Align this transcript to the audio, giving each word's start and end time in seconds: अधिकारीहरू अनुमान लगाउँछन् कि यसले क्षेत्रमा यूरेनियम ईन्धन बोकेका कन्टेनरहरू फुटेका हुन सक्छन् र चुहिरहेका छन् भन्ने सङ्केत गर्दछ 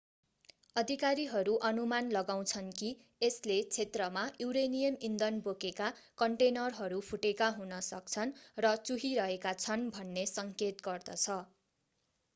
अधिकारीहरू 0.75 1.51
अनुमान 1.67 2.07
लगाउँछन् 2.13 2.69
कि 2.77 2.87
यसले 3.21 3.57
क्षेत्रमा 3.67 4.23
यूरेनियम 4.39 4.97
ईन्धन 5.09 5.37
बोकेका 5.43 5.89
कन्टेनरहरू 6.19 7.01
फुटेका 7.09 7.49
हुन 7.59 7.81
सक्छन् 7.89 8.33
र 8.65 8.71
चुहिरहेका 8.83 9.53
छन् 9.59 9.85
भन्ने 9.99 10.25
सङ्केत 10.33 10.81
गर्दछ 10.89 11.37